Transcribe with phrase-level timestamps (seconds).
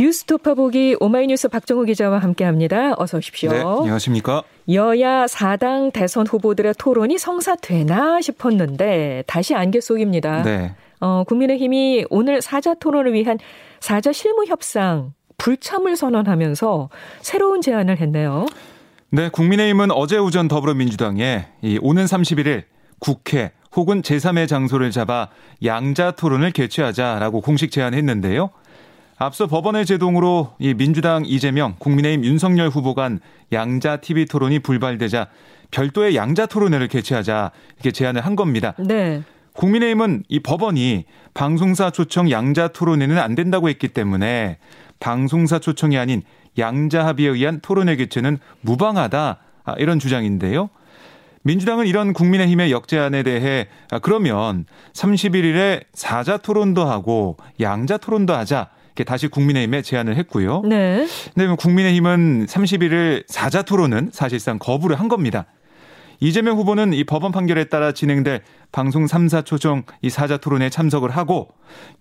[0.00, 2.94] 뉴스토파 보기 오마이뉴스 박정우 기자와 함께합니다.
[2.96, 3.50] 어서 오십시오.
[3.50, 4.44] 네, 안녕하십니까?
[4.72, 10.42] 여야 4당 대선 후보들의 토론이 성사되나 싶었는데 다시 안개 속입니다.
[10.42, 10.74] 네.
[11.00, 13.38] 어, 국민의힘이 오늘 사자 토론을 위한
[13.80, 16.88] 사자 실무 협상 불참을 선언하면서
[17.20, 18.46] 새로운 제안을 했네요.
[19.10, 22.62] 네, 국민의힘은 어제 오전 더불어민주당에 이 오는 31일
[23.00, 25.28] 국회 혹은 제3의 장소를 잡아
[25.62, 28.50] 양자 토론을 개최하자라고 공식 제안했는데요.
[29.22, 33.20] 앞서 법원의 제동으로 이 민주당 이재명, 국민의힘 윤석열 후보 간
[33.52, 35.26] 양자 TV 토론이 불발되자
[35.70, 38.72] 별도의 양자 토론회를 개최하자 이렇게 제안을 한 겁니다.
[38.78, 39.22] 네.
[39.52, 44.56] 국민의힘은 이 법원이 방송사 초청 양자 토론회는 안 된다고 했기 때문에
[45.00, 46.22] 방송사 초청이 아닌
[46.58, 50.70] 양자 합의에 의한 토론회 개최는 무방하다 아, 이런 주장인데요.
[51.42, 58.70] 민주당은 이런 국민의힘의 역제안에 대해 아, 그러면 31일에 사자 토론도 하고 양자 토론도 하자
[59.04, 60.62] 다시 국민의힘에 제안을 했고요.
[60.64, 61.06] 네.
[61.34, 65.46] 근데 국민의힘은 31일 사자 토론은 사실상 거부를 한 겁니다.
[66.20, 68.42] 이재명 후보는 이 법원 판결에 따라 진행될
[68.72, 71.48] 방송 3사 초정 이 사자 토론에 참석을 하고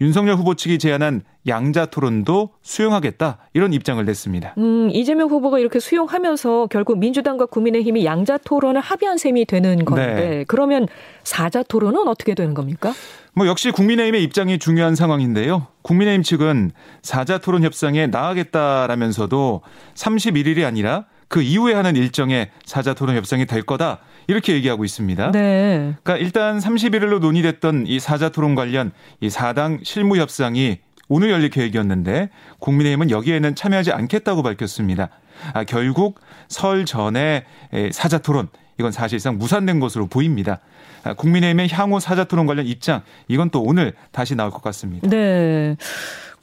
[0.02, 4.56] 윤석열 후보 측이 제안한 양자 토론도 수용하겠다 이런 입장을 냈습니다.
[4.58, 10.45] 음, 이재명 후보가 이렇게 수용하면서 결국 민주당과 국민의힘이 양자 토론을 합의한 셈이 되는 건데 네.
[10.47, 10.88] 그러면
[11.23, 12.94] 사자 토론은 어떻게 되는 겁니까?
[13.40, 15.68] 뭐 역시 국민의힘의 입장이 중요한 상황인데요.
[15.82, 19.62] 국민의힘 측은 사자 토론 협상에 나가겠다라면서도
[19.96, 24.00] 31일이 아니라 그 이후에 하는 일정에 사자 토론 협상이 될 거다.
[24.28, 25.31] 이렇게 얘기하고 있습니다.
[25.31, 25.96] 네.
[26.04, 32.31] 그러니까 일단 31일로 논의됐던 이 사자 토론 관련 이 4당 실무 협상이 오늘 열릴 계획이었는데
[32.59, 35.12] 국민의힘은 여기에는 참여하지 않겠다고 밝혔습니다.
[35.53, 37.46] 아, 결국 설 전에
[37.94, 40.59] 사자 토론 이건 사실상 무산된 것으로 보입니다.
[41.03, 45.07] 아, 국민의힘의 향후 사자 토론 관련 입장 이건 또 오늘 다시 나올 것 같습니다.
[45.07, 45.75] 네.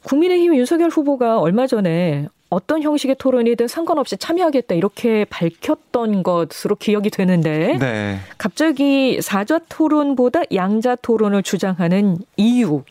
[0.03, 7.77] 국민의힘 윤석열 후보가 얼마 전에 어떤 형식의 토론이든 상관없이 참여하겠다 이렇게 밝혔던 것으로 기억이 되는데
[7.77, 8.19] 네.
[8.37, 12.83] 갑자기 사자 토론보다 양자 토론을 주장하는 이유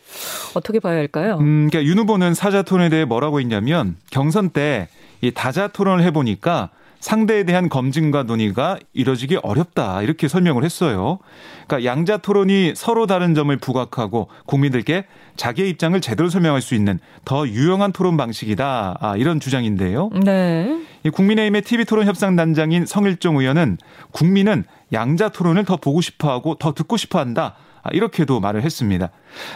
[0.53, 1.37] 어떻게 봐야 할까요?
[1.39, 4.89] 음, 그러니까 윤 후보는 사자 토론에 대해 뭐라고 했냐면 경선 때
[5.21, 6.69] 이 다자 토론을 해보니까
[6.99, 11.19] 상대에 대한 검증과 논의가 이뤄지기 어렵다 이렇게 설명을 했어요.
[11.67, 15.05] 그러니까 양자 토론이 서로 다른 점을 부각하고 국민들께
[15.35, 20.09] 자기의 입장을 제대로 설명할 수 있는 더 유용한 토론 방식이다 아, 이런 주장인데요.
[20.23, 20.79] 네.
[21.11, 23.77] 국민의힘의 TV 토론 협상 단장인 성일종 의원은
[24.11, 27.55] 국민은 양자 토론을 더 보고 싶어하고 더 듣고 싶어한다.
[27.87, 29.09] 아, 이렇게도 말을 했습니다.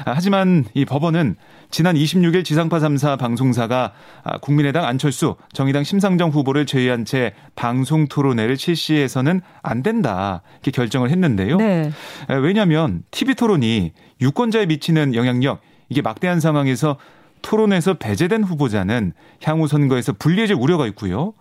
[0.05, 1.35] 아, 하지만 이 법원은
[1.69, 3.93] 지난 26일 지상파 3사 방송사가
[4.23, 10.41] 아, 국민의당 안철수, 정의당 심상정 후보를 제외한 채 방송 토론회를 실시해서는 안 된다.
[10.55, 11.57] 이렇게 결정을 했는데요.
[11.57, 11.91] 네.
[12.29, 16.97] 왜냐하면 TV 토론이 유권자에 미치는 영향력 이게 막대한 상황에서
[17.41, 19.13] 토론에서 배제된 후보자는
[19.43, 21.33] 향후 선거에서 불리해질 우려가 있고요.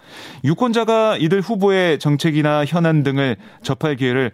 [0.44, 4.32] 유권자가 이들 후보의 정책이나 현안 등을 접할 기회를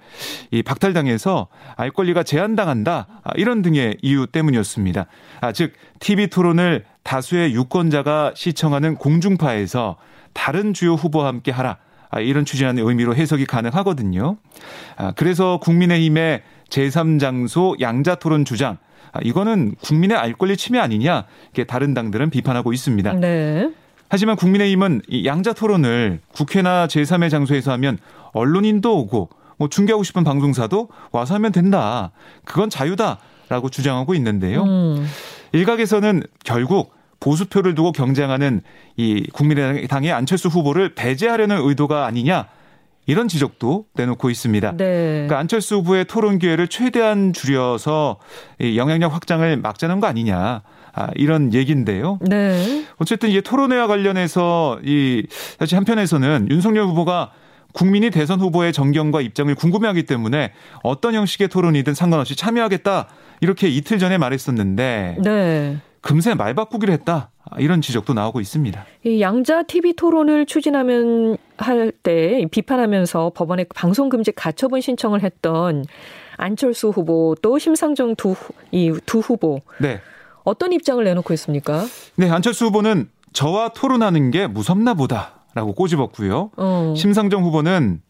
[0.50, 3.06] 이 박탈당해서 알 권리가 제한당한다.
[3.24, 5.06] 아, 이런 등의 이유 때문이었습니다.
[5.40, 9.96] 아, 즉 TV 토론을 다수의 유권자가 시청하는 공중파에서
[10.32, 11.78] 다른 주요 후보와 함께 하라.
[12.10, 14.36] 아, 이런 취지라는 의미로 해석이 가능하거든요.
[14.96, 18.78] 아, 그래서 국민의힘의 제3장소 양자토론 주장
[19.12, 23.14] 아, 이거는 국민의 알 권리 침해 아니냐 이렇게 다른 당들은 비판하고 있습니다.
[23.14, 23.70] 네.
[24.08, 27.98] 하지만 국민의힘은 이 양자 토론을 국회나 제3의 장소에서 하면
[28.32, 32.12] 언론인도 오고 뭐 중계하고 싶은 방송사도 와서 하면 된다.
[32.44, 34.62] 그건 자유다라고 주장하고 있는데요.
[34.62, 35.06] 음.
[35.52, 38.60] 일각에서는 결국 보수표를 두고 경쟁하는
[38.96, 42.48] 이 국민의당의 안철수 후보를 배제하려는 의도가 아니냐
[43.06, 44.76] 이런 지적도 내놓고 있습니다.
[44.76, 44.84] 네.
[45.12, 48.18] 그러니까 안철수 후보의 토론 기회를 최대한 줄여서
[48.76, 50.62] 영향력 확장을 막자는 거 아니냐.
[50.92, 52.18] 아, 이런 얘기인데요.
[52.22, 52.84] 네.
[52.96, 55.26] 어쨌든 이 토론회와 관련해서 이
[55.58, 57.32] 사실 한편에서는 윤석열 후보가
[57.74, 63.08] 국민이 대선 후보의 정경과 입장을 궁금해하기 때문에 어떤 형식의 토론이든 상관없이 참여하겠다
[63.42, 65.76] 이렇게 이틀 전에 말했었는데 네.
[66.00, 67.30] 금세 말 바꾸기로 했다.
[67.58, 68.86] 이런 지적도 나오고 있습니다.
[69.04, 75.84] 이 양자 TV 토론을 추진하면 할 때 비판하면서 법원에 방송 금지 가처분 신청을 했던
[76.36, 79.60] 안철수 후보 또 심상정 두이두 후보.
[79.80, 80.00] 네.
[80.44, 81.84] 어떤 입장을 내놓고 있습니까?
[82.16, 86.50] 네, 안철수 후보는 저와 토론하는 게 무섭나 보다라고 꼬집었고요.
[86.56, 86.94] 어.
[86.96, 88.00] 심상정 후보는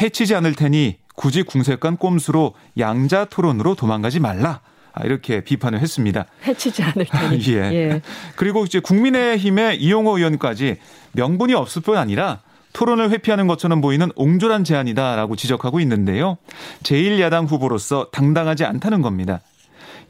[0.00, 4.60] 해치지 않을 테니 굳이 궁색한 꼼수로 양자 토론으로 도망가지 말라.
[4.92, 6.26] 아, 이렇게 비판을 했습니다.
[6.46, 7.54] 해치지 않을 테니.
[7.54, 7.72] 예.
[7.72, 8.02] 예.
[8.36, 10.76] 그리고 이제 국민의힘의 이용호 의원까지
[11.12, 12.40] 명분이 없을 뿐 아니라
[12.72, 16.38] 토론을 회피하는 것처럼 보이는 옹졸한 제안이다라고 지적하고 있는데요.
[16.82, 19.40] 제1야당 후보로서 당당하지 않다는 겁니다.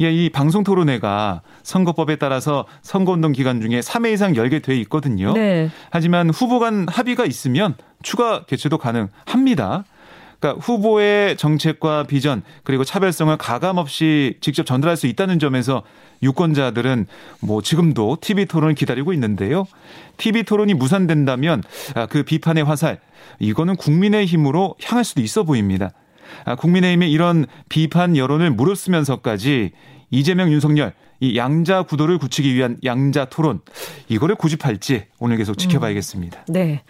[0.00, 5.32] 예, 이 방송 토론회가 선거법에 따라서 선거운동 기간 중에 3회 이상 열게 돼 있거든요.
[5.32, 5.70] 네.
[5.90, 9.84] 하지만 후보 간 합의가 있으면 추가 개최도 가능합니다.
[10.40, 15.82] 그러니까 후보의 정책과 비전 그리고 차별성을 가감 없이 직접 전달할 수 있다는 점에서
[16.23, 17.06] 유권자들은
[17.40, 19.67] 뭐 지금도 TV 토론을 기다리고 있는데요.
[20.17, 21.62] TV 토론이 무산된다면
[21.94, 23.00] 아, 그 비판의 화살
[23.38, 25.90] 이거는 국민의 힘으로 향할 수도 있어 보입니다.
[26.44, 29.73] 아, 국민의힘의 이런 비판 여론을 무릅쓰면서까지
[30.11, 33.61] 이재명 윤석열 이 양자 구도를 굳히기 위한 양자 토론
[34.08, 36.44] 이거를 고집할지 오늘 계속 지켜봐야겠습니다.
[36.49, 36.82] 음, 네.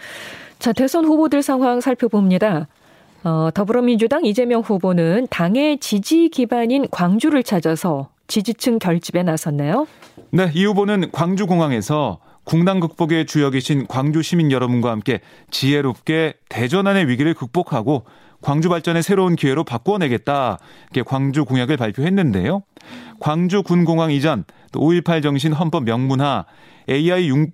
[0.59, 2.69] 자, 대선 후보들 상황 살펴봅니다.
[3.25, 9.87] 어, 더불어민주당 이재명 후보는 당의 지지 기반인 광주를 찾아서 지지층 결집에 나섰네요.
[10.31, 15.21] 네, 이 후보는 광주공항에서 국난 극복의 주역이신 광주 시민 여러분과 함께
[15.51, 18.05] 지혜롭게 대전환의 위기를 극복하고
[18.41, 20.59] 광주 발전의 새로운 기회로 바꾸어내겠다.
[20.85, 22.63] 이렇게 광주 공약을 발표했는데요.
[23.21, 26.47] 광주 군공항 이전, 또 5.18 정신 헌법 명문화,
[26.89, 27.49] AI 융,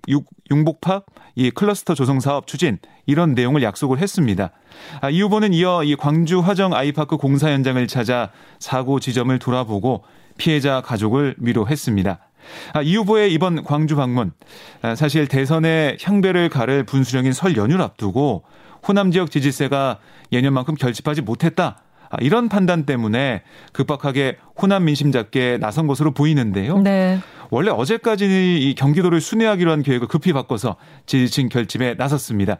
[0.51, 4.51] 융복합, 이 클러스터 조성 사업 추진 이런 내용을 약속을 했습니다.
[5.01, 10.03] 아, 이 후보는 이어 이 광주 화정 아이파크 공사 현장을 찾아 사고 지점을 돌아보고
[10.37, 12.19] 피해자 가족을 위로했습니다.
[12.73, 14.31] 아, 이 후보의 이번 광주 방문
[14.81, 18.43] 아, 사실 대선의 향배를 가를 분수령인 설 연휴를 앞두고
[18.87, 19.99] 호남 지역 지지세가
[20.31, 21.81] 예년만큼 결집하지 못했다.
[22.09, 23.41] 아, 이런 판단 때문에
[23.73, 26.79] 급박하게 호남 민심 잡기에 나선 것으로 보이는데요.
[26.79, 27.19] 네.
[27.51, 32.57] 원래 어제까지는 이 경기도를 순회하기로 한 계획을 급히 바꿔서 지지층 결집에 나섰습니다.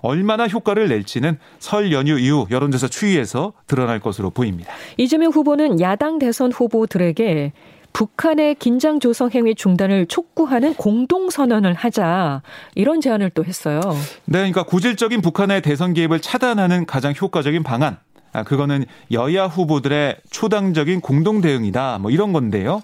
[0.00, 4.72] 얼마나 효과를 낼지는 설 연휴 이후 여론조사 추이에서 드러날 것으로 보입니다.
[4.96, 7.52] 이재명 후보는 야당 대선 후보들에게
[7.92, 12.42] 북한의 긴장 조성 행위 중단을 촉구하는 공동 선언을 하자
[12.74, 13.80] 이런 제안을 또 했어요.
[14.24, 17.98] 네, 그러니까 고질적인 북한의 대선 개입을 차단하는 가장 효과적인 방안.
[18.32, 21.98] 아, 그거는 여야 후보들의 초당적인 공동 대응이다.
[21.98, 22.82] 뭐 이런 건데요.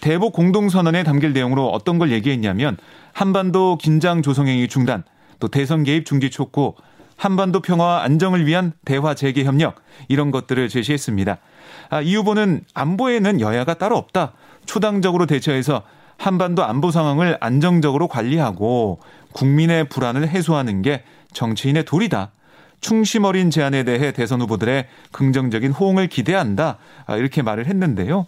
[0.00, 2.76] 대북 공동 선언에 담길 내용으로 어떤 걸 얘기했냐면
[3.12, 5.04] 한반도 긴장 조성 행위 중단,
[5.40, 6.74] 또 대선 개입 중지 촉구,
[7.16, 9.76] 한반도 평화와 안정을 위한 대화 재개 협력
[10.08, 11.38] 이런 것들을 제시했습니다.
[11.90, 14.32] 아, 이 후보는 안보에는 여야가 따로 없다.
[14.66, 15.82] 초당적으로 대처해서
[16.16, 19.00] 한반도 안보 상황을 안정적으로 관리하고
[19.32, 22.30] 국민의 불안을 해소하는 게 정치인의 도리다.
[22.84, 26.76] 충심 어린 제안에 대해 대선 후보들의 긍정적인 호응을 기대한다.
[27.06, 28.26] 아, 이렇게 말을 했는데요.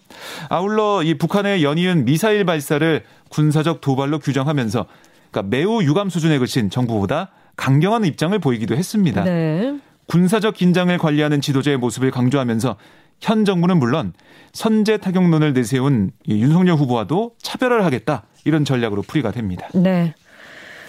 [0.49, 4.87] 아울러 이 북한의 연이은 미사일 발사를 군사적 도발로 규정하면서
[5.31, 9.25] 그러니까 매우 유감 수준에 그친 정부보다 강경한 입장을 보이기도 했습니다.
[9.25, 9.79] 네.
[10.07, 12.77] 군사적 긴장을 관리하는 지도자의 모습을 강조하면서
[13.21, 14.15] 현 정부는 물론
[14.55, 19.69] 선제 타격론을 내세운 윤석열 후보와도 차별화를 하겠다 이런 전략으로 풀이가 됩니다.
[19.75, 20.15] 네.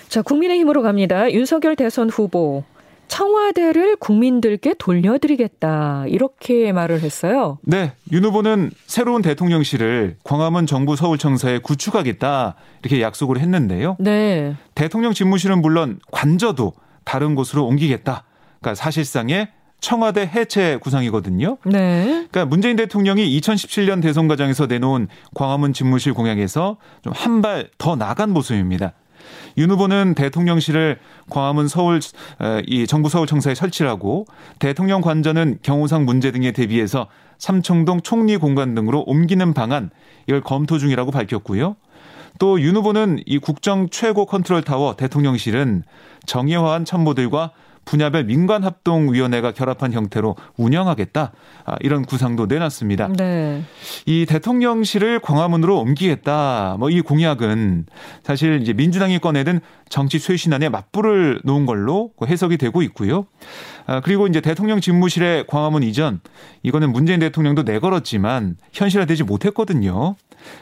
[0.07, 1.29] 자, 국민의힘으로 갑니다.
[1.29, 2.63] 윤석열 대선 후보
[3.07, 7.57] 청와대를 국민들께 돌려드리겠다 이렇게 말을 했어요.
[7.63, 13.95] 네, 윤 후보는 새로운 대통령실을 광화문 정부 서울청사에 구축하겠다 이렇게 약속을 했는데요.
[13.99, 14.55] 네.
[14.75, 16.73] 대통령 집무실은 물론 관저도
[17.03, 18.23] 다른 곳으로 옮기겠다.
[18.59, 19.49] 그러니까 사실상의
[19.79, 21.57] 청와대 해체 구상이거든요.
[21.65, 22.03] 네.
[22.31, 28.31] 그러니까 문재인 대통령이 2017년 대선 과정에서 내놓은 광화문 집무실 공약에서 좀 한 발 더 나간
[28.31, 28.93] 모습입니다.
[29.57, 31.99] 윤 후보는 대통령실을 광화문 서울
[32.65, 34.25] 이 정부 서울청사에 설치하고
[34.59, 37.07] 대통령 관저는 경호상 문제 등에 대비해서
[37.37, 39.89] 삼청동 총리 공간 등으로 옮기는 방안
[40.27, 41.75] 이걸 검토 중이라고 밝혔고요.
[42.39, 45.83] 또 윤 후보는 이 국정 최고 컨트롤 타워 대통령실은
[46.25, 47.51] 정예화한 참모들과
[47.87, 51.31] 분야별 민관합동위원회가 결합한 형태로 운영하겠다.
[51.65, 53.07] 아, 이런 구상도 내놨습니다.
[53.17, 53.63] 네.
[54.05, 56.75] 이 대통령실을 광화문으로 옮기겠다.
[56.79, 57.85] 뭐 이 공약은
[58.23, 63.25] 사실 이제 민주당이 꺼내든 정치 쇄신안에 맞불을 놓은 걸로 해석이 되고 있고요.
[63.85, 66.19] 아, 그리고 이제 대통령 집무실의 광화문 이전
[66.63, 70.15] 이거는 문재인 대통령도 내걸었지만 현실화되지 못했거든요.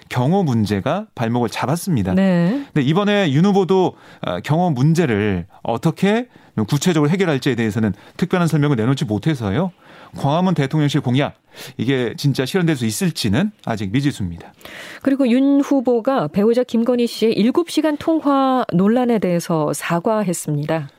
[0.10, 2.14] 경호 문제가 발목을 잡았습니다.
[2.14, 2.66] 네.
[2.74, 6.28] 근데 이번에 윤 후보도 아, 경호 문제를 어떻게
[6.68, 9.72] 구체적으로 해결할지에 대해서는 특별한 설명을 내놓지 못해서요.
[10.16, 11.36] 광화문 대통령실 공약
[11.78, 14.54] 이게 진짜 실현될 수 있을지는 아직 미지수입니다.
[15.02, 20.90] 그리고 윤 후보가 배우자 김건희 씨의 7시간 통화 논란에 대해서 사과했습니다.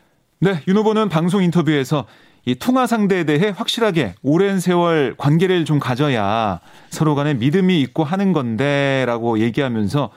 [0.40, 2.06] 네, 윤 후보는 방송 인터뷰에서
[2.44, 8.32] 이 통화 상대에 대해 확실하게 오랜 세월 관계를 좀 가져야 서로 간에 믿음이 있고 하는
[8.32, 10.10] 건데라고 얘기하면서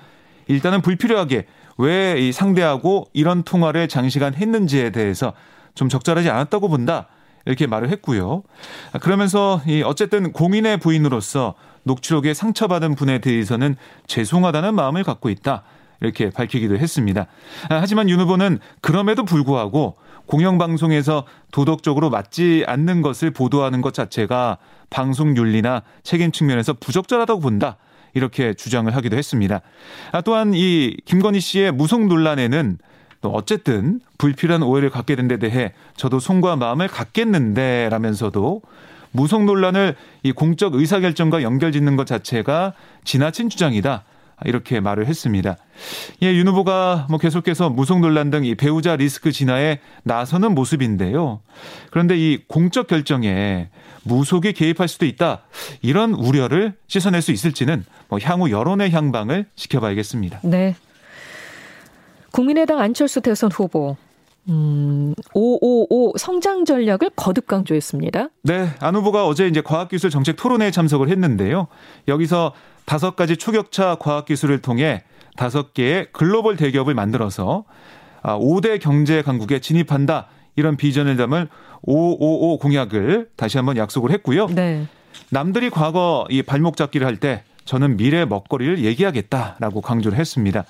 [0.47, 1.45] 일단은 불필요하게
[1.77, 5.31] 왜 이 상대하고 이런 통화를 장시간 했는지에 대해서
[5.75, 7.07] 좀 적절하지 않았다고 본다.
[7.45, 8.43] 이렇게 말을 했고요.
[9.01, 13.75] 그러면서 이 어쨌든 공인의 부인으로서 녹취록에 상처받은 분에 대해서는
[14.07, 15.63] 죄송하다는 마음을 갖고 있다.
[16.01, 17.27] 이렇게 밝히기도 했습니다.
[17.69, 25.81] 하지만 윤 후보는 그럼에도 불구하고 공영방송에서 도덕적으로 맞지 않는 것을 보도하는 것 자체가 방송 윤리나
[26.03, 27.77] 책임 측면에서 부적절하다고 본다.
[28.13, 29.61] 이렇게 주장을 하기도 했습니다.
[30.11, 32.77] 아, 또한 이 김건희 씨의 무속 논란에는
[33.21, 38.61] 또 어쨌든 불필요한 오해를 갖게 된 데 대해 저도 손과 마음을 갖겠는데 라면서도
[39.11, 42.73] 무속 논란을 이 공적 의사결정과 연결짓는 것 자체가
[43.03, 44.03] 지나친 주장이다.
[44.45, 45.57] 이렇게 말을 했습니다.
[46.23, 51.41] 예, 윤 후보가 뭐 계속해서 무속 논란 등 이 배우자 리스크 진화에 나서는 모습인데요.
[51.91, 53.67] 그런데 이 공적 결정에
[54.03, 55.41] 무속이 개입할 수도 있다.
[55.81, 60.39] 이런 우려를 씻어낼 수 있을지는 뭐 향후 여론의 향방을 지켜봐야겠습니다.
[60.43, 60.75] 네.
[62.31, 63.97] 국민의당 안철수 대선 후보
[64.47, 68.29] 음, 555 성장 전략을 거듭 강조했습니다.
[68.43, 71.67] 네, 안 후보가 어제 이제 과학기술 정책 토론회에 참석을 했는데요.
[72.07, 72.53] 여기서
[72.85, 75.03] 다섯 가지 초격차 과학기술을 통해
[75.37, 77.65] 다섯 개의 글로벌 대기업을 만들어서
[78.23, 80.27] 5대 아, 경제 강국에 진입한다.
[80.55, 81.47] 이런 비전을 담은
[81.83, 84.47] 555 공약을 다시 한번 약속을 했고요.
[84.47, 84.87] 네.
[85.29, 90.65] 남들이 과거 이 발목 잡기를 할 때 저는 미래 먹거리를 얘기하겠다라고 강조를 했습니다.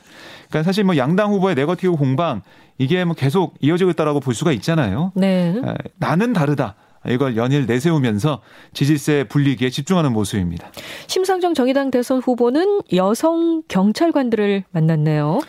[0.49, 2.41] 그러니까 사실 뭐 양당 후보의 네거티브 공방
[2.77, 5.13] 이게 뭐 계속 이어지고 있다라고 볼 수가 있잖아요.
[5.15, 5.55] 네.
[5.95, 6.75] 나는 다르다.
[7.07, 8.41] 이걸 연일 내세우면서
[8.73, 10.69] 지지세 불리기에 집중하는 모습입니다.
[11.07, 15.39] 심상정 정의당 대선 후보는 여성 경찰관들을 만났네요.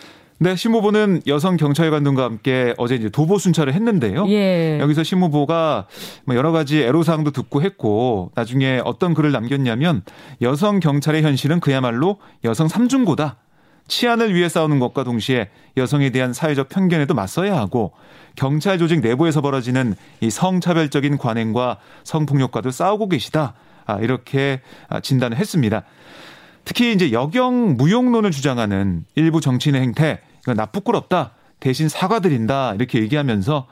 [0.43, 4.25] 네, 심 후보는 여성 경찰관들과 함께 어제 이제 도보 순찰을 했는데요.
[4.31, 4.79] 예.
[4.81, 5.87] 여기서 심 후보가
[6.25, 10.03] 뭐 여러 가지 애로사항도 듣고 했고 나중에 어떤 글을 남겼냐면
[10.41, 13.37] 여성 경찰의 현실은 그야말로 여성 삼중고다.
[13.87, 17.93] 치안을 위해 싸우는 것과 동시에 여성에 대한 사회적 편견에도 맞서야 하고
[18.35, 23.53] 경찰 조직 내부에서 벌어지는 이 성차별적인 관행과 성폭력과도 싸우고 계시다.
[23.85, 25.83] 아, 이렇게 아, 진단을 했습니다.
[26.65, 31.33] 특히 이제 여경 무용론을 주장하는 일부 정치인의 행태, 이건 나쁘꾸럽다.
[31.61, 32.75] 대신 사과드린다.
[32.75, 33.67] 이렇게 얘기하면서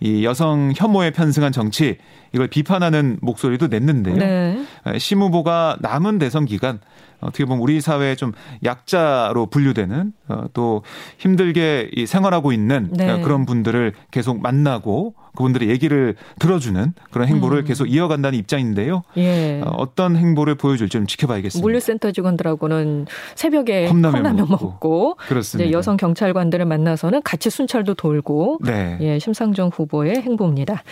[0.00, 1.98] 이 여성 혐오에 편승한 정치,
[2.32, 4.16] 이걸 비판하는 목소리도 냈는데요.
[4.16, 4.64] 네.
[4.98, 6.80] 심 후보가 남은 대선 기간
[7.22, 8.32] 어떻게 보면 우리 사회의 좀
[8.64, 10.82] 약자로 분류되는 어, 또
[11.18, 13.20] 힘들게 이 생활하고 있는 네.
[13.22, 17.64] 그런 분들을 계속 만나고 그분들의 얘기를 들어주는 그런 행보를 음.
[17.64, 19.02] 계속 이어간다는 입장인데요.
[19.16, 19.62] 예.
[19.64, 21.64] 어, 어떤 행보를 보여줄지 좀 지켜봐야겠습니다.
[21.64, 25.66] 물류센터 직원들하고는 새벽에 컵라면, 컵라면 먹고, 먹고 그렇습니다.
[25.66, 28.98] 이제 여성 경찰관들을 만나서는 같이 순찰도 돌고 네.
[29.00, 30.82] 예, 심상정 후보의 행보입니다.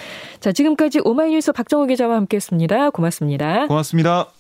[0.41, 2.91] 자, 지금까지 오마이뉴스 박정호 기자와 함께했습니다.
[2.91, 3.67] 고맙습니다.
[3.67, 4.40] 고맙습니다.